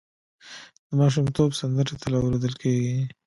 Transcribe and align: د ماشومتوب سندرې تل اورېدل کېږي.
د 0.87 0.89
ماشومتوب 0.99 1.49
سندرې 1.59 1.95
تل 2.01 2.13
اورېدل 2.17 2.53
کېږي. 2.61 2.97